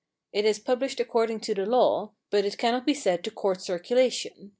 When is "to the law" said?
1.41-2.13